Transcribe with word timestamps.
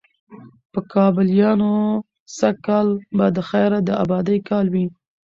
په 0.71 0.79
کابليانو 0.93 1.73
سږ 2.37 2.55
کال 2.67 2.87
به 3.17 3.25
د 3.35 3.37
خیره 3.49 3.79
د 3.87 3.89
آبادۍ 4.03 4.37
کال 4.49 4.65
وي، 4.73 4.85